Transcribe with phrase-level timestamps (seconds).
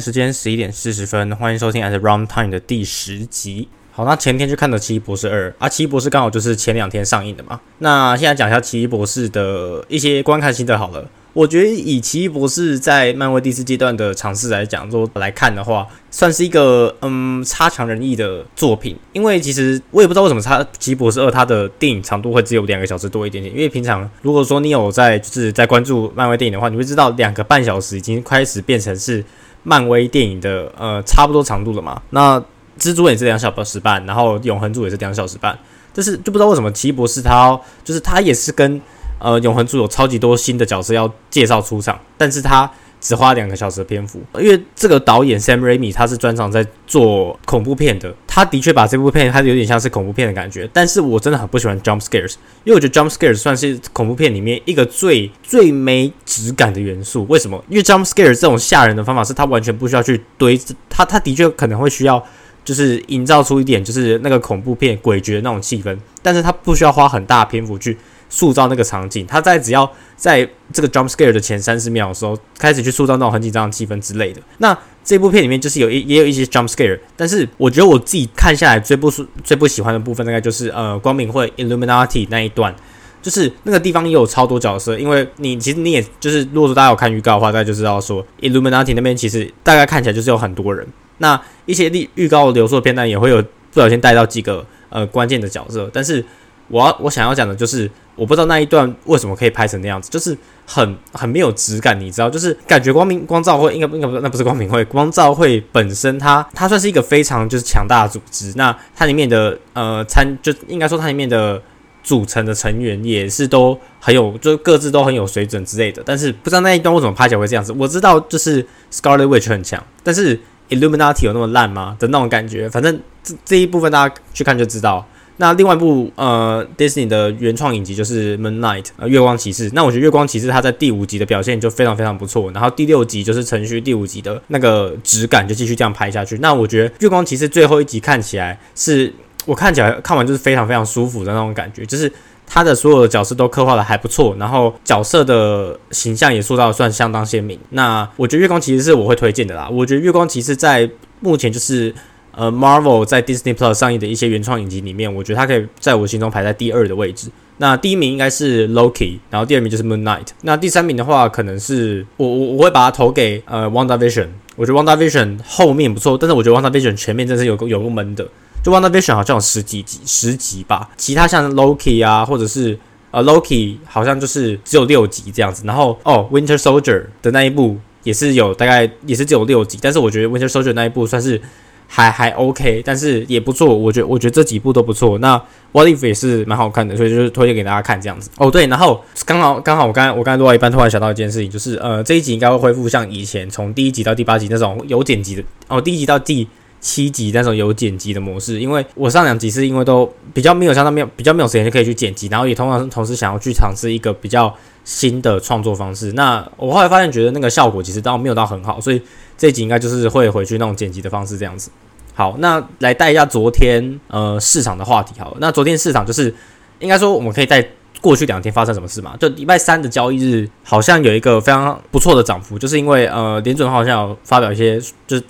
[0.00, 3.68] 时间十一点四十分，欢迎收听《At Round Time》的第十集。
[3.92, 7.58] 好，那前天就看了《奇异博士二》，啊，《奇异博士》刚好就是前两天上映的嘛。
[7.78, 11.08] 那现在讲一下《奇异博士》的一些观看心得好了。
[11.32, 18.96] 我觉得以《奇异博士》在漫威第四阶段的尝试来讲，说来看的话，算是一个嗯差强人意的作品。
[19.12, 23.54] 因为其实我也不知道为什么《差奇异博士二》它的电影长度会只有两个小时多一点点。
[23.54, 29.24] 因为平常如果说你有在就是在关注漫威电影的话，你会知道两个半小时已经开始变成是。
[29.68, 32.00] 漫威电影的呃差不多长度了嘛？
[32.10, 32.40] 那
[32.78, 35.58] 蜘蛛也是两小时半，然后永恒族也是两小时半，
[35.92, 38.80] 但是就不知道为什么奇异博士他就是他也是跟
[39.18, 42.70] 呃永恒族有超级多新的角色要介绍出场，但是他。
[43.00, 50.68] 只花两个小时的篇幅，因为这个导演 Sam Raimi 他是专长在做恐怖片的，他的确把这部片，他有点像是恐怖片的感觉。
[50.72, 57.26] 但是我真的很不喜欢 jump scares，因为我觉得 jump scares 算是恐怖片里面一个最最没质感的元素。
[57.28, 57.62] 为什么？
[57.68, 60.58] 因为 jump scares 这种吓人的方法是他完全不需要去堆，
[60.88, 62.24] 他他的确可能会需要
[62.64, 67.96] 就是营造出一点就是那个恐怖片诡谲的那种气氛，但是他不需要花很大篇幅去。
[68.28, 74.40] 塑造那个场景，他在只要在这个 jump scare 的前三十秒的时候，开始去塑造那种很紧张的气氛之类的。
[74.58, 79.10] 那这部片里面就是有一也有一些 jump scare，但是我觉得我自己看下来最不
[79.44, 82.74] 最不喜欢的部分，大概就是呃光明会 Illuminati 那一段，
[83.22, 84.98] 就是那个地方也有超多角色。
[84.98, 90.84] 因为你其实你也就是如果说大家有看预告的话，大家就知道说 Illuminati 那边其实大概看起来就是有很多人。
[91.18, 96.24] 那一些预预告流出的片段也会有不小心带到几个呃关键的角色，但是。
[96.68, 100.36] 我要我想要讲的就是，我不知道那一段为什么可以拍成那样子，就是
[100.66, 102.28] 很很没有质感，你知道？
[102.28, 111.62] 就是感觉光明光照会应该应该不是那不是光明会，光照会本身它它算是一个非常就是强大的组织，那它里面的呃参就应该说它里面的
[112.02, 116.02] 组成的成员也是都很有，就各自都很有水准之类的。
[116.04, 117.72] 但是不知道那一段为什么拍起来会这样子。
[117.72, 122.68] 我知道就是 Scarlet Witch 很强，但是 Illuminati 有那么烂吗的那种感觉？
[122.70, 125.06] 反正这这一部分大家去看就知道。
[125.38, 129.70] 那另外一部呃，Disney 的原创影集就是《Moonlight》呃，月光骑士。
[129.74, 136.38] 那我觉得月光骑士它在第五集的表现就非常非常不错，然后第六集就是程序第五集的那个质感就继续这样拍下去。
[136.38, 139.12] 那我觉得月光骑士最后一集看起来是
[139.44, 142.10] 我看起来看完就是非常非常舒服的那种感觉，就是
[142.46, 147.58] 他的所有的角色都刻画的还不错，然后角色的形象也塑造的算相当鲜明。
[147.70, 149.68] 那我觉得月光骑士是我会推荐的啦。
[149.70, 150.88] 我觉得月光骑士在
[151.20, 151.94] 目前就是。
[152.36, 157.28] 呃，Marvel 在 Disney Plus 上映的一些原创影集里面，我觉得它可以在我心中排在第二的位置。
[157.56, 160.26] 那第一名应该是 Loki，然后第二名就是 Moon Knight。
[160.42, 164.28] 那第三名的话，可能是我我我会把它投给呃 Wanda Vision。
[164.54, 168.28] 我觉得 Wanda Vision 后面不错，但是我觉得 Wanda Vision 前面真是有个有个闷的。
[168.62, 172.78] 就 Wanda Vision 好像有十几集十集吧，其他像 Loki 啊，或者是
[173.10, 175.62] 呃 Loki 好像就是只有六集这样子。
[175.64, 181.40] 然后哦 Winter Soldier 的那一部也是有大概也是只有六集，但是我觉得 Winter Soldier 那一部算是。
[181.86, 185.18] 还还 OK，但是也不错，我觉得我觉得这几部都不错。
[185.18, 185.40] 那
[185.72, 188.30] What If 也是蛮好看的，所以就是推荐给大家看这样子。
[188.38, 196.46] 哦，对，然后刚好刚好我刚我刚才录到一半，突然想到一件事情，就是呃这一集应该会恢复像以前从第一集到第八集那种有剪辑的哦，第一集到第
[196.80, 198.60] 七集那种有剪辑的模式。
[198.60, 204.54] 因为我上两集是因为都比较没有像那边比较没有时间就可以去剪辑，然后也同样同时想要去尝试一个比较
[204.86, 206.12] 新的创作方式。
[206.12, 209.02] 那我后来发现觉得那个效果其实倒没有到很好，所以。
[209.38, 211.70] 这一集应该就是会回去那种剪辑的方式这样子。
[212.14, 215.12] 好，那来带一下昨天呃市场的话题。
[215.20, 216.34] 好了，那昨天市场就是
[216.78, 217.62] 应该说我们可以在
[218.00, 219.14] 过去两天发生什么事嘛？
[219.20, 225.22] 就礼拜三的交易日好像有一个非常不错的涨幅，就是因为呃联准好像有发表一些，就是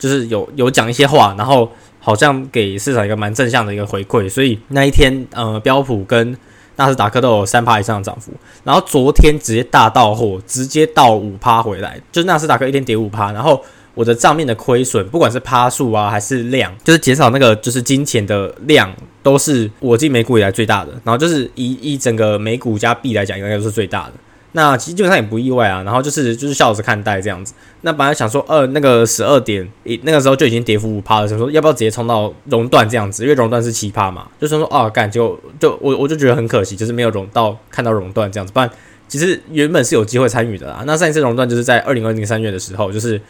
[0.00, 1.70] 就是有有讲一些话，然后
[2.00, 6.36] 好像给市场一个蛮正向的一个回馈，所以那一天呃标普跟
[6.76, 8.32] 纳斯达克都有三趴以上的涨幅，
[8.64, 13.62] 然后昨天直接大到货，直接到五趴回来，就是纳斯达克一天跌五趴，然后
[13.94, 18.92] 我的账面的亏损，不管是趴数啊还是量，就是减少那个就是金钱的量，
[19.22, 24.12] 都是我进美股以来最大的，然后就是以以整个美股加币来讲，应该都是最大的。
[24.56, 27.52] 那其实基本上也不意外啊，然后就是就是笑着看待这样子。
[27.80, 29.68] 那本来想说，呃，那个十二点，
[30.02, 38.52] 那个时候就已经跌幅五趴了，想说要不要直接冲到熔断这样子，因为熔断是七趴嘛，就是说啊，干就就我我就觉得很可惜，就是没有熔到看到熔断这样子。
[38.52, 38.70] 不然
[39.08, 40.84] 其实原本是有机会参与的啦。
[40.86, 43.20] 那上一次熔断就是在二零二零三月的时候，就是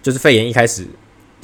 [0.00, 0.86] 就是肺炎一开始。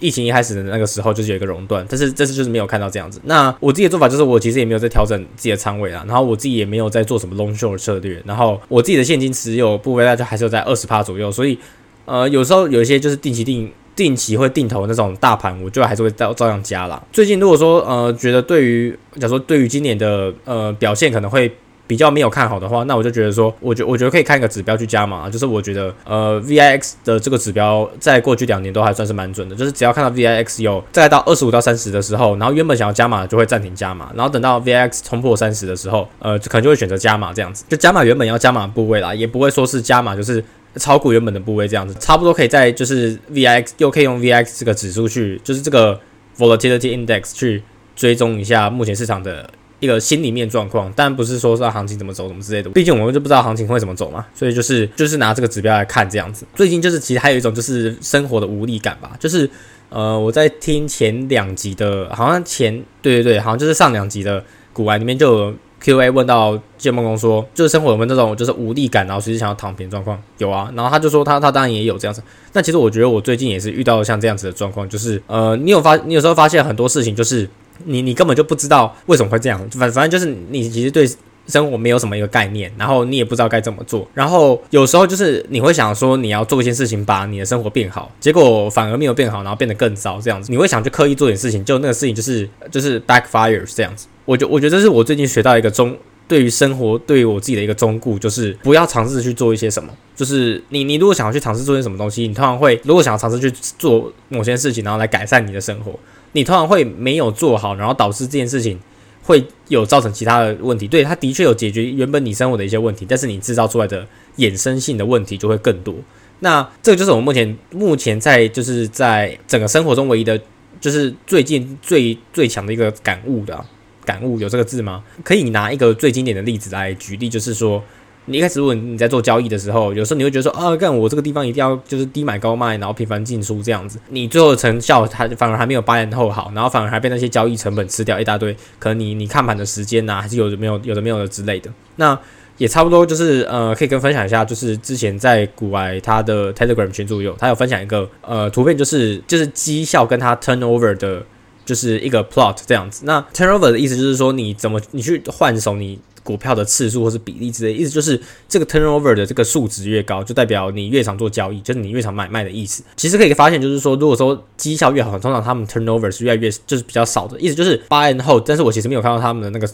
[0.00, 3.20] 疫情一开始的那个时候就是有一个熔断，但是这次就是没有看到这样子。
[3.25, 11.58] 那我自己的做法就是，我其实也没有在调整自己的仓位啊，然后我自己也没有在做什么 long short 策略，然后我自己的现金持有部位大概还是有在二十趴左右，所以
[12.05, 17.02] 呃有时候有一些就是定期定定期会定投那种大盘，我就还是会照照样加啦。
[17.12, 21.50] 最近如果说呃觉得对于假如说对于今年的呃表现可能会
[21.86, 40.42] 比较没有看好的话，那我就觉得说，我觉我觉得可以看一个指标去加码，就是我觉得呃 VIX 的这个指标在过去两年都还算是蛮准的，就是只要看到 VIX 有再到二十五到三十的时候，然后原本想要加码就会暂停加码，然后等到 VIX 冲破三十的时候，呃，可能就会选择加码这样子，就加码原本要加码部位啦，也不会说是加码就是
[40.76, 46.00] 超过原本的部位这样子，差不多可以在就是 VIX 又可以用 VIX 这个指数去，就是这个
[46.38, 47.62] Volatility Index 去
[47.94, 49.50] 追踪一下目前市场的。
[49.84, 56.46] 一个心里面状况，但不是说说行情怎么走怎么之类的，毕竟我们就不知道行情会怎么走嘛，所以就是就是拿这个指标来看这样子。
[56.54, 59.48] 最近就是其实还有一种就是生活的无力感吧，就是
[59.90, 64.42] 呃我在听前两集的，好像前对对对，好像就是上两集的
[64.72, 70.19] 古玩里面就有 Q&A 问到建梦工说，就是生活有没有那种就是无力感，然后随时想要躺平状况？
[70.38, 72.22] 有啊，然后他就说他他当然也有这样子。
[72.54, 77.48] 那其实我觉得我最近也是遇到像这样子的状况，就是呃你有发你有时候发现很多事情就是。
[77.85, 81.09] 你你根本就不知道为什么会这样，反反正就是你其实对
[81.47, 94.06] 生活没有什么一个概念，然后你也不知道该怎么做，然后有时候就是你会想说你要做一件事情把你的生活变好，结果反而没有变好，然后变得更糟这样子，你会想去刻意做点事情，就那个事情就是就是 backfires 这样子。
[94.25, 95.94] 我觉我觉得这是我最近学到一个中
[96.27, 105.93] 对于生活对于我自己的一个忠固，就是不要尝试去做一些什么，就是你你如果想要去尝试做些什么东西，你通常会如果想要尝试去做某些事情，然后来改善你的生活。
[106.34, 108.78] 你通常会没有做好，然后导致这件事情
[109.22, 110.86] 会有造成其他的问题。
[110.86, 115.94] 对，它的确有解决原本你生活的一些问题，但是你制造出来的衍生性的问题就会更多。
[116.40, 120.38] 那这个就是我们目前目前在就是在整个生活中唯一的，
[120.81, 123.64] 就是最近最最强的一个感悟的
[124.04, 125.02] 感悟，有这个字吗？
[125.22, 127.82] 可以拿一个最经典的例子来举例，就是说。
[128.26, 141.71] 你一开始如果你在做交易的时候，有时候你会觉得说啊，干我这个地方一定要就是低买高卖，然后频繁进出这样子，你最后的成效还反而还没有八年后好，然后反而还被那些交易成本吃掉一大堆，可能你你看盘的时间呐，还是有的没有有的没有的之类的。
[141.97, 142.19] 那
[142.56, 151.23] 也差不多就是呃，可以跟分享一下，就是之前在古埃他的 Telegram 群组有他有分享一个呃图片，就是就是绩效跟他 turnover 的，
[151.67, 153.03] 就是一个 plot 这样子。
[153.05, 155.99] 那 turnover 的意思就是说你怎么你去换手你。
[156.25, 158.19] 股票的次数或是比例之类，意思就是
[158.49, 162.82] 这个 turnover 的这个数值越高，就代表你越常做交易，就是你越常买卖的意思。
[162.97, 168.43] 其实可以发现，就是说，如果说绩效越好，通常他们 turnover 是越来越就是比较少的，意思就是 buy and hold。
[168.47, 169.71] 但是我其实没有看到他们的那个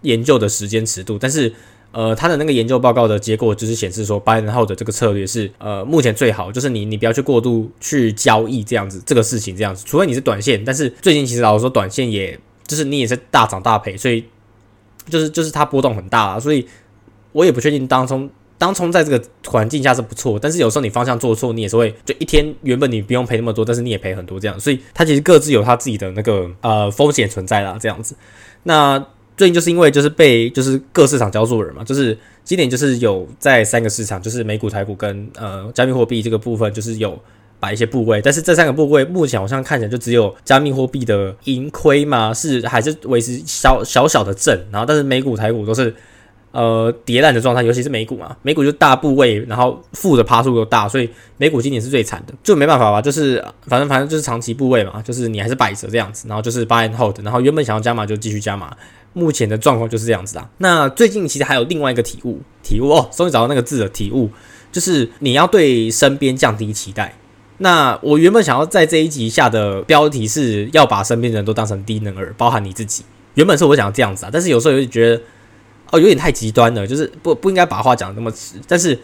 [0.00, 1.52] 研究的时间尺度，但是
[1.92, 14.24] 呃，他的那个研究报告的结果就是显示说 buy and hold 的这个策略是呃目前最好，就是你你不要去过度去交易这样子这个事情这样子，除非你是短线，但是最近其实老实说，短线也就是你也是大涨大赔，所以。
[15.10, 16.66] 就是就是它波动很大，所以
[17.32, 28.14] 我也不确定当冲当冲在这个环境下是不错，但是有时候你方向做错，你也是会就一天原本你不用赔那么多，但是你也赔很多这样，所以它其实各自有它自己的那个呃风险存在啦，这样子。
[28.62, 28.98] 那
[29.36, 37.20] 最近就是因为就是被就是各市场交作人嘛，就是今年就是有在三个市场，就是美股、台股跟呃加密货币这个部分，就是有。
[37.60, 42.32] 摆一些部位，但是这三个部位目前好像看起来就只有加密货币的盈亏嘛？
[42.32, 44.58] 是还是维持小小小的正？
[44.72, 45.94] 然后但是美股、台股都是
[46.52, 53.02] 呃跌烂的状态，尤其是美股嘛，美股就大部位，然后负的趴数又大，所以美股今年是最惨的，就没办法吧？
[53.02, 58.74] 就是反正反正就是长期部位嘛，就是你还是摆着这样子，然后就是 buy and hold，然后原本想要加码就继续加码，
[59.12, 60.48] 目前的状况就是这样子啊。
[60.58, 64.30] 那最近其实还有另外一个体悟，体悟哦，终于找到那个字了，体悟
[64.72, 67.14] 就是你要对身边降低期待。
[67.62, 73.04] 那我原本想要在这一集下的标题是要把身边人都当成低能儿，包含你自己。
[73.34, 75.22] 原本是我想要这样子啊，但是有时候又觉得，
[75.90, 78.54] 哦，有点太极端了，就是不不应该把话讲的那么直。
[78.66, 78.94] 但是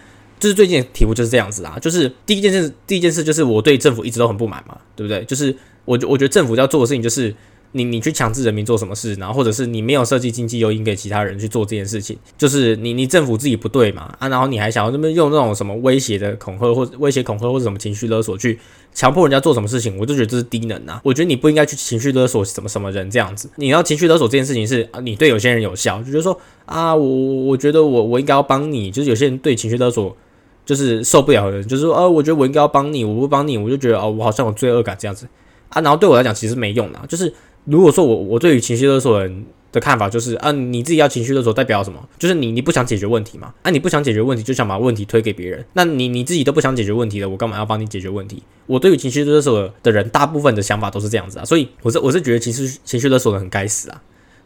[0.40, 5.24] 就是最近的题目就是这样子啊，就是第一件事，第一件事就是我对政府一直都很不满嘛，对不对？
[5.24, 7.34] 就是我我觉得政府要做的事情就是。
[7.76, 18.58] 你你去强制人民做什么事，然后或者是你没有设计经济诱因给其他人去做这件事情，就是你你政府自己不对嘛啊，然后你还想要这么用那种什么威胁的恐吓或威胁恐吓或者什么情绪勒索去
[18.94, 21.00] 强迫人家做什么事情，我就觉得这是低能啊！
[21.04, 27.06] 我觉得你不应该去情绪勒索什么什么人这样子，你要情绪勒索这件事情是啊，你对有些人有效，就觉得说啊，我
[27.44, 30.16] 我觉得我我应该要帮你，就是有些人对情绪勒索
[30.64, 35.26] 就是受不了的人，就是说呃，我觉得我应该要帮你，我不帮你，我就觉得哦，我好像有罪恶感这样子
[35.68, 37.32] 啊，然后对我来讲其实没用的，就是。
[37.66, 42.08] 如果说我我对于情绪勒索人的看法就是啊，你自己要情绪勒索代表什么？
[42.18, 43.52] 就是你你不想解决问题嘛？
[43.62, 48.42] 啊，你不想解决问题就想把问题推给别人，那你你自己都不想解决问题了，我干嘛要帮你解决问题？
[48.66, 54.00] 我对于情绪勒索的人，大部分的想法都是这样子啊，所以我是我是觉得情绪情绪勒索的很该死啊，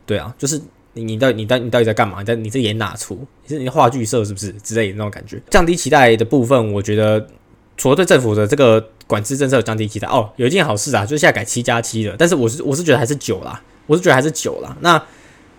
[0.07, 0.61] 对啊，就是
[0.95, 2.21] 你你到你到你到底在干嘛？
[2.21, 3.25] 你在你在演哪出？
[3.47, 5.41] 你是你话剧社是不是之类的那种感觉？
[5.51, 7.25] 降低期待的部分，我觉得
[7.77, 8.89] 除了对政府的这个。
[9.11, 12.15] 管制政策有降低期待哦，有一件好事啊，就是现在改七加七了。
[12.17, 14.77] 但是我是我是觉得还是九啦，我是觉得还是九啦。
[14.83, 15.03] 那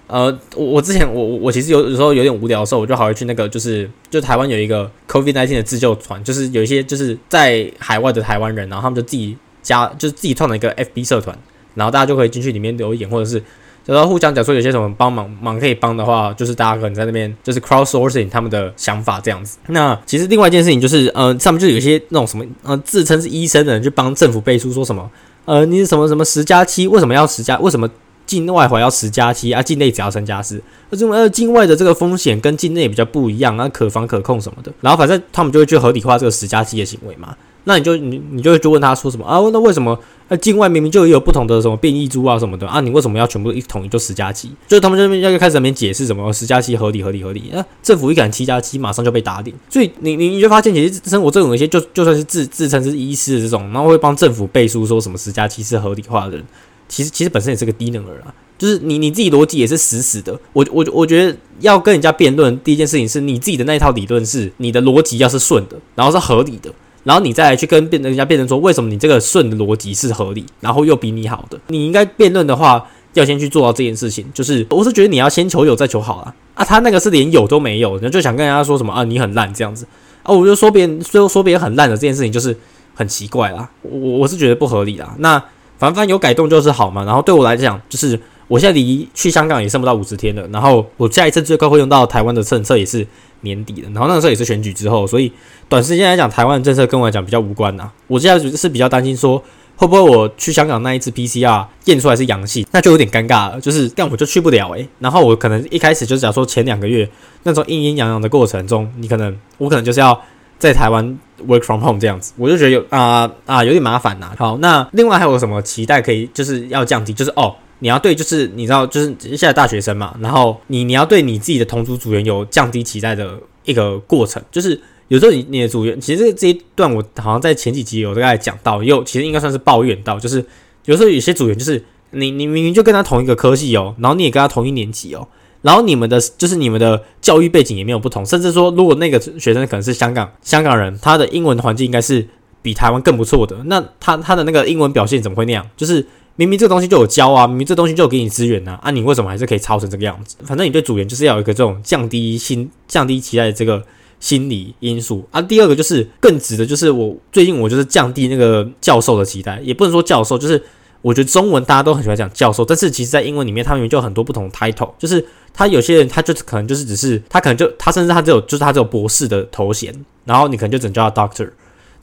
[0.08, 11.38] 呃，我我之前我我其实有有时候有点无聊的时候，我就好会去那个就是就台湾有一个 COVID nineteen 的自救团，就是有一些就是在海外的台湾人，然后他们就自己加就是自己创了一个 FB 社团，
[11.76, 13.44] 然后大家就可以进去里面留言，或者是
[13.86, 19.58] 然后互相讲说有些什么帮忙忙可以帮的话，就是大家可能在那边就是 crowdsourcing 他们的想法这样子。
[19.68, 25.10] 那其实另外一件事情就是呃上面就有一些那种什么呃自称是医生的人去帮政府背书说什么
[25.46, 27.90] 呃你是什么什么十加七为什么要十加为什么？
[28.28, 30.62] 境外还要十加七啊，境内只要三加四。
[30.90, 34.72] 那这呃境外的这个风险跟境内比较不一样啊，可防可控什么的。
[34.80, 37.36] 然后反正他们就会去合理化这个十加七的行为嘛。
[37.66, 39.40] 那你就你你就会就问他说什么啊？
[39.54, 39.98] 那为什么
[40.30, 42.82] 那境外明明就有不同的什么变异株啊什么的啊？
[42.82, 44.50] 你为什么要全部一统一就十加七？
[44.68, 47.64] 就是他们这边要开始那边解释什么十加七合理合理合理啊？
[47.84, 49.56] 政府一敢七加七，马上就被打脸。
[49.70, 56.46] 所以你你你就发现，其实生活这种一些就就算是自自称是医师的这种，然后会帮政府背书说什么十加七是合理化的人，
[56.88, 58.34] 其实其实本身也是个低能儿啊。
[58.58, 66.72] 就是你你自己逻辑也是死死的，我我我觉得要跟人家辩论，第一件事情是你自己的那一套理论是你的逻辑要是顺的，然后是合理的，
[67.04, 79.86] 然后你再来去跟辩人家辩论说为什么你这个顺的逻辑是合理，然后又比你好的，你应该辩论的话要先去做到这件事情，就是我是觉得你要先求有再求好啊啊，他那个是连有都没有，然后就想跟人家说什么啊你很烂这样子
[80.24, 82.56] 啊，我就说别人说说别人很烂的这件事情就是
[82.94, 85.44] 很奇怪啦，我我是觉得不合理啦，那
[85.78, 88.20] 凡凡有改动就是好嘛，然后对我来讲就是。
[88.52, 93.08] 我现在离去香港也剩不到五十天了，然后我下一次最快会用到台湾的政策也是
[93.44, 95.32] 年底了，然后那个时候也是选举之后，所以
[95.70, 97.90] 短时间来讲，台湾的政策跟我来讲比较无关呐。
[98.08, 99.42] 我现在是比较担心说，
[99.78, 104.86] 会不会我去香港那一次 PCR 验出来是阳性，那就有点尴尬了，就是但我就去不了诶。
[105.00, 107.10] 然后我可能一开始就是假如说前两个月
[107.44, 110.22] 那种阴阴阳阳的过程中，你可能我可能就是要
[110.60, 111.18] 在台湾
[111.48, 114.34] work from home 这样子，我就觉得有啊啊有点麻烦呐。
[114.38, 117.56] 好，那另外还有什么期待可以就是要降低，就是哦。
[117.84, 130.46] 你要对，就是你知道，就是现在大学生嘛，然后你你要对你自己的同组组员有降低期待的一个过程，就是有时候你你的组员，其实这一段我好像在前几集有大概讲到，又其实应该算是抱怨到，就是
[130.86, 135.28] 有时候有些组员就是你你明明就跟他同一个科系哦，然后你也跟他同一年级哦，
[135.64, 142.28] 然后你们的就是你们的教育背景也没有不同，甚至说如果那个学生可能是香港香港人，他的英文环境应该是
[142.62, 145.68] 比台湾更不错的，那他他的那个英文表现怎么会那样？
[145.76, 146.06] 就是。
[146.38, 150.38] 明明这东西就有教啊，明明这东西就有给你资源呐，啊，你为什么还是可以抄成这个样子？
[150.44, 153.84] 反正你对组员就是要有一个这种降低心、降低期待的这个
[154.20, 155.42] 心理因素啊。
[155.42, 160.62] 第二个就是更值的，就是我最近我就是降低那个教授的期待，也不能说教授，就是
[161.02, 165.24] 我觉得中文大家都很喜欢讲教授，但是其实在英文里面，他们就有很多不同 title，就是
[165.54, 169.94] 他有些人他就可能就是只是他可能就他甚至他只有就是他只有博士的头衔，
[170.26, 171.50] 然后你可能就只能叫他 doctor。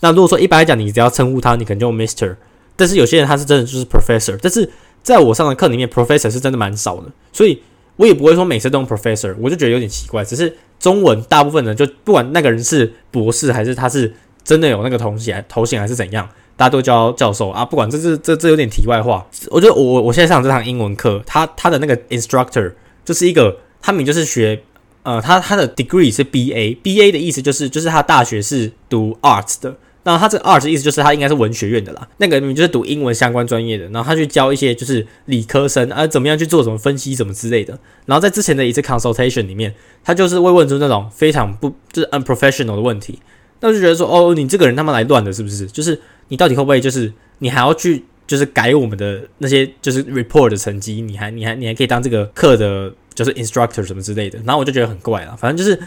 [0.00, 2.36] 那如果说一般来讲，你只要称呼他，你可能就 Mister。
[2.78, 4.70] 但是有些人他是真的就是 professor，但是
[5.02, 7.60] 在我上的课里面，professor 是真的蛮少的，所以
[7.96, 10.24] 我也不会说每次都用 professor，我就觉得有点奇怪。
[10.24, 17.64] 只是中文大部分人就不管那个人是博士还是他是真的有那个头衔头衔还是怎样，大家都叫教授啊。
[17.64, 22.72] 不管这是这这有点题外话，我觉得我我现在上这堂英文课，他他的那个 instructor
[23.04, 24.62] 就是一个他名就是学
[25.02, 29.74] 呃他他的 degree 是 B A，B A 的意思就是就是他大学是读 arts 的。
[30.08, 37.78] 然后他这个 art 意思就是他应该是文学院的啦，那个明明就是读英文相关专业的，然后他去教一些就是理科生啊怎么样去做什么分析什么之类的。
[38.06, 43.18] 然后在之前的一次 consultation 里面，他就是会问出那种非常不就是 unprofessional 的问题，
[43.60, 45.66] 那就觉得说哦你这个人他妈来乱的，是不是？
[45.66, 54.38] 就是你到底会不会就是你还要去就是改我们的那些就是 report 的成绩，你还你还你还可以当这个课的就是 instructor 什么之类的。
[54.46, 55.78] 然后我就觉得很怪了，反正就是。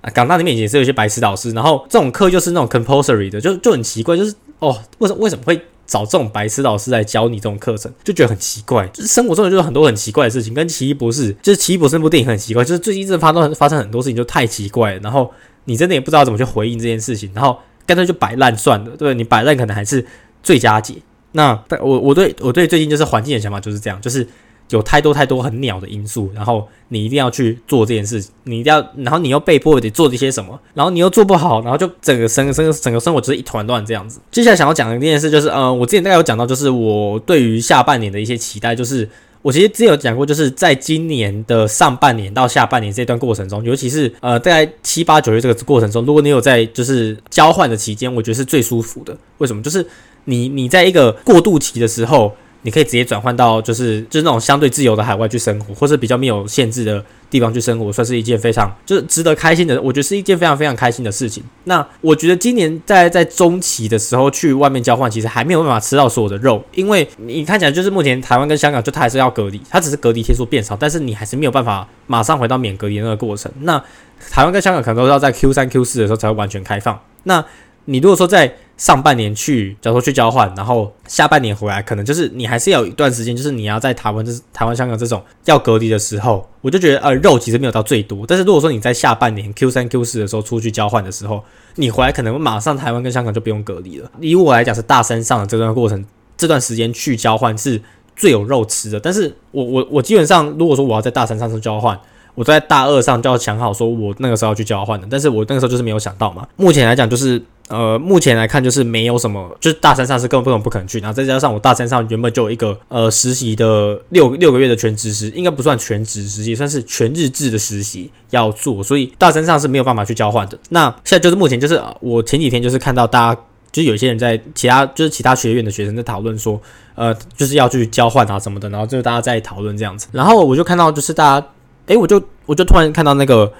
[0.00, 8.86] 啊，港大里面也是有些白痴导师，然后这种课就是那种 compulsory 的，就就很奇怪，就是哦，为什么为什么会找这种白痴老师来教你这种课程，就觉得很奇怪。
[8.88, 15.30] 就是生活中就是很多很奇怪的事情，跟奇异博士，就是奇异博士那部电影很奇怪，就是最近真的发生发生很多事情就太奇怪了，然后
[15.64, 19.14] 你真的也不知道怎么去回应这件事情，然后干脆就摆烂算了，对不对？
[19.14, 20.06] 你摆烂可能还是
[20.42, 20.94] 最佳解。
[21.32, 24.26] 那我我对我对最近就是环境的想法就是这样，就是。
[24.70, 34.20] 有太多太多很鸟的因素，然后你一定要去做这件事，你一定要，然后你又被迫得做这些什么，然后你又做不好，然后就整个生生整个生活就是一团乱这样子。
[34.30, 39.08] 接下来想要讲的一件事就是，呃，我之前大概有讲到，就是我对于下半年的一些期待，就是
[39.42, 49.16] 我其实之前有讲过，就是在今年的上半年到下半年这段过程中，尤其是呃在七八九月这个过程中，如果你有在就是交换的期间，我觉得是最舒服的。
[49.38, 49.60] 为什么？
[49.62, 49.84] 就是
[50.26, 52.32] 你你在一个过渡期的时候。
[52.62, 59.80] 你可以直接转换到就是就是那种相对自由的海外去生活，或者比较没有限制的地方去生活，算是一件非常就是值得开心的。
[59.80, 61.42] 我觉得是一件非常非常开心的事情。
[61.64, 73.50] 那我觉得今年在在中期的时候去外面交换，其实还没有办法吃到所有的肉，因为你看起来就是目前台湾跟香港就它还是要隔离，它只是隔离天数变少，但是你还是没有办法马上回到免隔离那个过程。
[73.60, 73.82] 那
[74.30, 77.00] 台湾跟香港可能都要在 Q 三 Q 四的时候才会完全开放。
[77.22, 77.42] 那
[77.86, 88.24] 你如果说在上半年去，假如说去交换，然后下半年回来，可能就是你还是要有一段时间，就是你要在台湾，就是台湾、香港这种要隔离的时候，我就觉得呃肉其实没有到最多。
[88.26, 91.44] 但是如果说你在下半年 Q 三、Q 四的时候出去交换的时候，
[91.74, 94.10] 你回来可能马上台湾跟香港就不用隔离了。
[94.18, 96.02] 以我来讲是大三上的这段过程，
[96.38, 97.78] 这段时间去交换是
[98.16, 98.98] 最有肉吃的。
[98.98, 102.00] 但是我我我基本上如果说我要在大三上去交换。
[102.36, 106.46] 我在大二上就要想好，说我那个时候要去交换的，但是我那个时候就是没有想到嘛。
[106.56, 110.98] 目前来讲，就是呃，目前来看就是没有什么，就是大三上是根本不可能去。
[110.98, 120.58] 然后再加上我大三上原本就有一个呃实习的六六个月的全职实，应该不算全职实习，算是全日制的实习要做，所以大三上是没有办法去交换的。
[120.70, 123.40] 那现在就是目前就是我前几天就是看到大家，
[123.72, 126.60] 就是有些人在其他就是其他学院的学生在讨论说，
[126.94, 131.46] 呃，就是要去交换啊什么的，然后就大家在讨论这样子，然后我就看到就是大家。
[131.86, 133.52] 诶，我就我就突然看到那个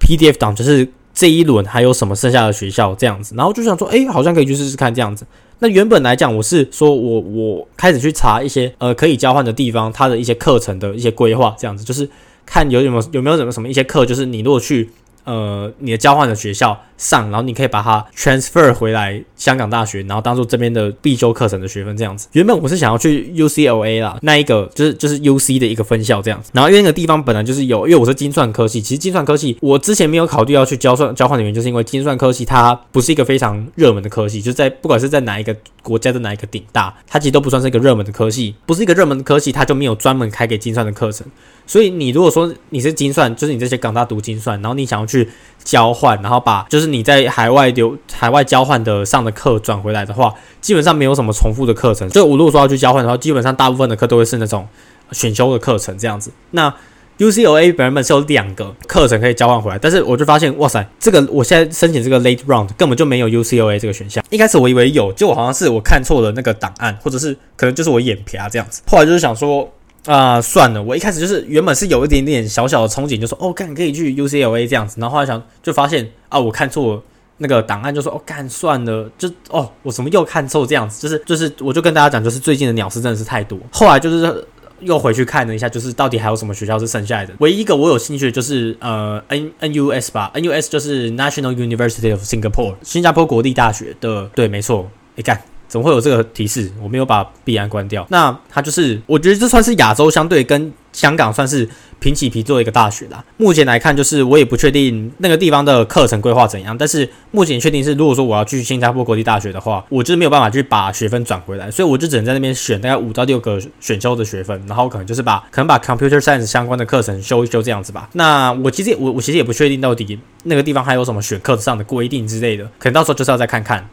[0.00, 0.88] PDF 档，就是
[1.18, 5.26] 这一轮还有什么剩下的学校这样子，然后就想说，诶，好像可以去试试看这样子。
[5.58, 12.08] 那原本来讲，我是说我我开始去查一些呃可以交换的地方，它的一些课程的一些规划，这样子就是
[12.46, 14.88] 看有有没有有没有什么什么一些课，就是你如果去。
[15.28, 22.28] 呃，你的交换的学校上，然后你可以把它 transfer 回来香港大学，然后当做这边的必修课程的学分这样子。
[22.32, 26.50] 原本我是想要去 UCLA 啦，那一个就是就是 UC 的一个分校这样子。
[26.54, 41.26] 然后因为那个地方本来就是有，因为我是精算科系，其实精算科系我之前没有考虑要去交算交换的原因，就是因为精算科系它不是一个非常热门的科系，就在不管是在哪一个国家的哪一个顶大，它其实都不算是一个热门的科系，不是一个热门的科系，它就没有专门开给精算的课程。
[41.66, 45.28] 所以你如果说你是精算，就是你这些港大读精算，然后你想要去去
[45.64, 52.08] 交换，然后把就是你在海外留海外交换的上的课转回来的话，基本上没有什么重复的课程。
[52.10, 54.66] 所以我如果说要去交换的话，基本上大部分的课都会是那种
[55.12, 56.30] 选修的课程这样子。
[56.52, 56.72] 那
[57.18, 64.24] UCLA 本本是有两个课程可以交换回来，但是我就发现，哇塞，这个我现在申请这个 late round 根本就没有 UCLA 这个选项。
[64.30, 68.80] 一开始我以为有，就好像是我看错了那个档案，或者是可能就是我眼皮啊这样子。
[68.86, 69.68] 后来就是想说。
[70.06, 77.02] 啊，算了，我一开始就是原本是有一点点小小的憧憬，就说哦，干可以去 UCLA 这样子，然后后来想就发现啊，我看错
[77.38, 81.02] 那个档案，就说哦，干算了，就哦，我怎么又看错这样子？
[81.02, 83.58] 就是就是，我就跟大家讲，就是最近的鸟事真的是太多。
[83.70, 84.46] 后来就是
[84.80, 87.34] 又回去看了一下，就是到底还有什么学校是剩下来的。
[87.40, 95.42] 唯一一个我有兴趣的就是呃 N NUS 吧，NUS 就是 National University of Singapore 新加坡国立大学的，对，没错，你看。
[95.68, 96.72] 怎么会有这个提示？
[96.82, 98.06] 我没有把币安关掉。
[98.10, 101.68] 那它就是，我觉得这算是亚洲相对跟香港算是
[102.00, 103.22] 平起平坐一个大学啦。
[103.36, 106.76] 目前来看，就是我也不确定那个地方的课程规划怎样。
[106.76, 118.08] 但是目前确定是，如果说我要去新加坡国际大学的话，我就是没有办法去把学分转回来，所以我就只能在那边选大概五到六个选修的学分，然后可能就是把可能把 computer science 相关的课程修一修这样子吧。
[118.14, 123.86] 那我其实我我其实也不确定到底那个地方还有什么选课上的规定之类的，可能到时候就是要再看看。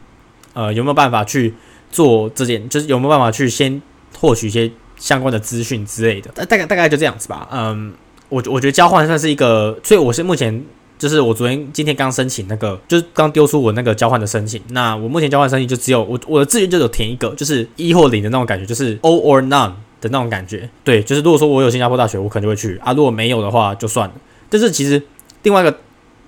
[0.54, 1.54] 呃，有没有办法去
[1.96, 2.68] 做这件？
[2.68, 3.82] 就是有没有办法去先
[4.20, 6.30] 获取一些相关的资讯之类的？
[6.36, 7.48] 大大概大概就这样子吧。
[7.50, 7.94] 嗯，
[8.28, 10.62] 我我觉得交换算是一个，所以我是目前
[11.00, 14.62] 就是我昨天今天刚申请那个，就是刚丢出我那个交换的申请。
[14.72, 20.70] 那我目前交换申请就只有我我的志愿就有填一个，就是一或零的那种感觉，就是 all or none 的那种感觉。
[20.84, 24.16] 对，就是如果说我有新加坡大学，我可能就会去啊；如果没有的话，就算了。
[24.50, 25.02] 但是其实
[25.44, 25.78] 另外一个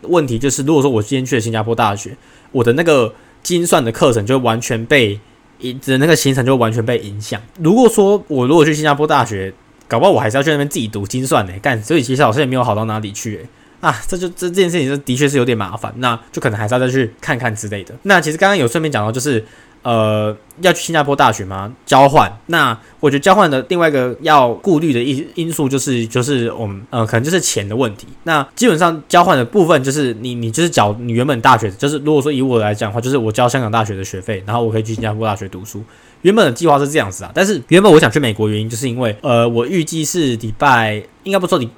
[0.04, 2.16] 问题就是，如果说我今天去了新加坡大学，
[2.54, 3.14] 我的那个。
[3.44, 5.18] 精算的课程就完全被
[5.60, 7.42] 影，的那个行程就完全被影响。
[7.60, 9.54] 如果说我如果去新加坡大学，
[9.88, 13.46] 搞不好我还是要去那边自己读精算呢，干，所以其实老师也没有好到哪里去，诶
[13.80, 17.94] 啊，这就这这件事情就的确是有点麻烦，那就可能还是要再去看看之类的。
[18.04, 19.44] 那其实刚刚有顺便讲到，就是。
[19.84, 21.74] 呃，要去新加坡大学吗？
[21.86, 22.32] 交换？
[22.48, 28.08] 那我觉得交换的另外一个要顾虑的因因素就是就是我们呃可能就是钱的问题。
[28.24, 35.84] 那基本上交换的部分就是你你就是缴你原本大学，就是如果说以我来讲的话，就是我交香港大学的学费，然后我可以去新加坡大学读书。
[36.24, 41.70] 原本的计划是这样子啊，但是原本我想去美国原因就是因为呃我预计是礼拜应该不 错，你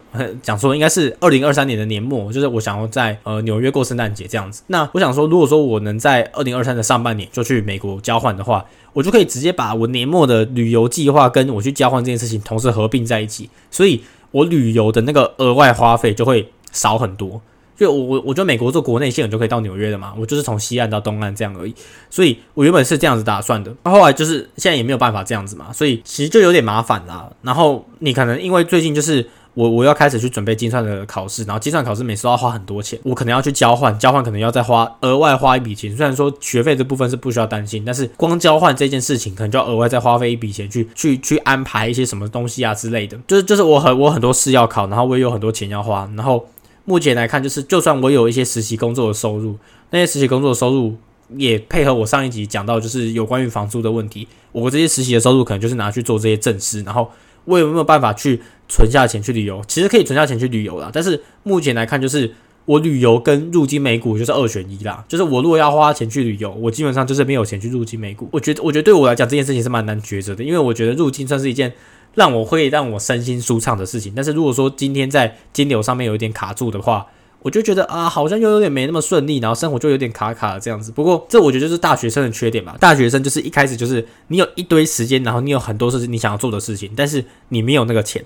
[0.41, 4.63] 讲说应该是二零二三年的年末，就是我想要在呃纽约过圣诞节这样子。
[4.67, 17.41] 那我想说，如果说我能在二零二三的上半年就去美国交换的话，我就可以直接把我年末的旅游计划跟我去交换这件事情同时合并在一起，所以我旅游的那个额外花费就会少很多。
[17.79, 21.73] 就我我我觉得美国做国内线我就可以到纽约的嘛，我就是从西岸到东岸这样而已，
[22.09, 27.31] 所以我原本是这样子打算的，后来就是现在也没有办法这样子嘛，所以其实就有点麻烦啦。
[27.41, 35.95] 然后你可能因为最近就是我我要开始去准备精算的考试，然后精算考试每次都要花很多钱，我可能要去交换，交换可能要再花额外花一笔钱。
[35.95, 43.17] 虽然说学费这部分是不需要担心，但是光交换这件事情可能就要额外再花费一笔钱去去去安排一些什么东西啊之类的。
[43.25, 46.45] 就是就是我很我很多事要考，然后我也有很多钱要花，然后。
[46.89, 49.55] 目前来看，就是就算我有一些实习工作的收入，
[49.91, 50.95] 那些实习工作的收入
[51.37, 54.27] 也配合我上一集讲到，就是有关于房租的问题。
[54.51, 57.11] 我这些实习的收入可能就是拿去做这些正事，然后
[57.45, 59.61] 我有没有办法去存下钱去旅游？
[59.67, 62.33] 其实可以存下钱去旅游啦，但是目前来看，就是
[62.65, 65.05] 我旅游跟入金美股就是二选一啦。
[65.07, 68.27] 就是我如果要花钱去旅游，我基本上就是没有钱去入金美股。
[68.31, 71.71] 我觉得，我觉得对我来讲这件事情是蛮难抉择的，因为我觉得入金算是一件。
[72.19, 77.07] 让我会让我身心舒畅的事情，但是如果说今天在金流上面有一点卡住的话，
[77.41, 80.91] 我就觉得啊，好像又有点没那么顺利，然后生活就有点卡卡这样子。
[80.91, 82.75] 不过这我觉得就是大学生的缺点吧。
[82.77, 88.25] 大学生就是一开始就是你有一堆时间，然后你有很多事情你想要做的事情，但是你没有那个钱，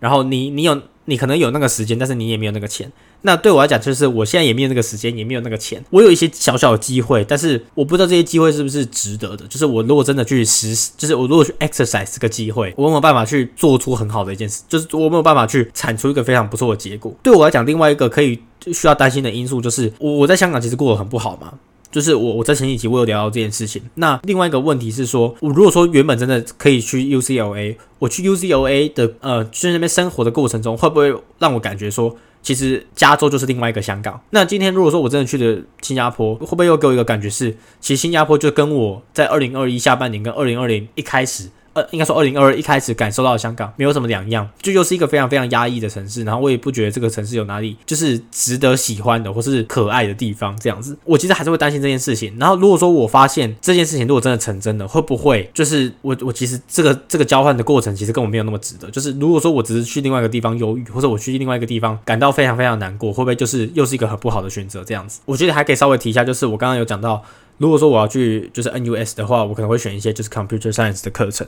[0.00, 2.90] 然后你你有你可能有那个时间，但是你也没有那个钱。
[3.26, 5.84] 那对我来讲，就是我现在也没有那个时间，也没有那个钱。
[5.90, 9.44] 我有一些小小的机会，但是我不知道这些机会是不是值得的。
[9.48, 14.62] 就是我如果真的去实，就是我如果去 exercise 这个机会，我有没有办法去做出很好的一件事？
[14.68, 17.12] 就是我没有办法去产出一个非常不错的结果。
[17.20, 18.38] 对我来讲，另外一个可以
[18.72, 21.54] 需要担心的因素就是，我我在香港其实过得很不好嘛。
[21.90, 23.82] 就是我我在前几集我有聊到这件事情。
[23.94, 32.16] 那另外一个问题是说，我如果说原本真的可以去 UCLA，我去 UCLA 的呃去那边生活的过程中，会不会让我感觉说？
[32.46, 34.20] 其实加州就是另外一个香港。
[34.30, 41.48] 那今天如果说我真的去了新加坡，会不会又给我一个感觉是，其实新加坡就跟我在二零二一下半年跟二零二零一开始。
[41.76, 50.96] 呃，应该说二零二二一开始感受到香港没有什么两样，就又是一个非常非常压抑的城市，然后我也不觉得这个城市有哪里就是值得喜欢的或是可爱的地方这样子。
[51.04, 52.34] 我其实还是会担心这件事情。
[52.40, 58.90] 然后如果说我发现这件事情如果真的成真的，会不会就是我我其实这个这个交换的过程其实跟我没有那么值得。
[58.90, 65.20] 就是如果说我只是去另外一个地方忧郁，或者我去另外一个地方感到非常非常难过，会不会就是又是一个很不好的选择这样子？
[65.26, 67.22] 我觉得还可以稍微提一下，就是我刚刚有讲到，
[67.58, 71.46] 如果说我要去就是 NUS 的话，我可能会选一些就是 Computer Science 的课程。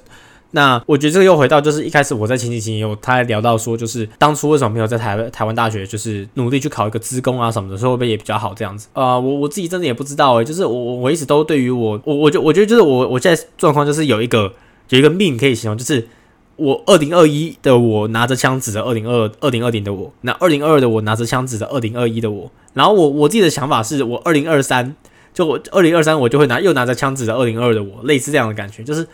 [0.52, 8.88] 那我觉得这个又回到，就是一开始我在前几期有他聊到说，就是当初为什么没有在台湾台湾大学，就是努力去考一个资工啊什么的，说会不会也比较好这样子？
[8.94, 14.54] 啊，我我自己真的也不知道诶，就是我我我一直都对于我我我就我觉得就是我我现在状况就是有一个
[14.88, 16.08] 有一个命可以形容，就是
[16.56, 24.96] 我二零二一的我拿着枪指着二零二二零二零的我，那二零二二的我拿着枪指着二零二一的我，然后我我自己的想法是我二零二三
[25.38, 29.06] 就我二零二三我就会拿又拿着枪指着二零二的我，类似这样的感觉，就是。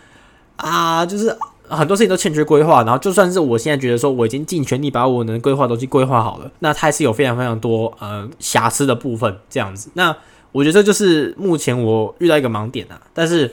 [0.57, 1.37] 啊，就是
[1.69, 9.91] 很多事情都欠缺规划，然后就算是我现在觉得说我已经尽全力把我能规划东西规划好了，那它还是有非常非常多呃瑕疵的部分这样子。
[9.95, 10.17] 那
[10.53, 13.53] 我觉得这就是目前我遇到一个盲点啊，但是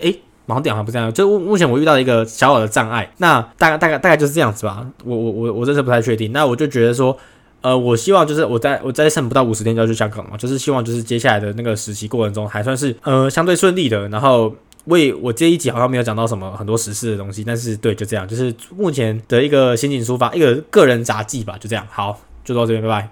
[0.00, 3.08] 诶，盲点好像不这样，就目前我遇到一个小小的障碍。
[3.18, 4.84] 那大概大概大概就是这样子吧。
[5.04, 6.32] 我我我我真是不太确定。
[6.32, 7.16] 那我就觉得说，
[7.64, 14.54] 呃，我希望就是我在我在剩不到五十天就要去香港了，就是希望就是接下来的那个实习过程中还算是呃相对顺利的，然后。
[14.86, 23.08] 为我这一集好像没有讲到什么很多实事的东西，但是对，就这样，就是目前的一个心情抒发，一个个人杂技吧，就这样，好，就到这边，拜拜。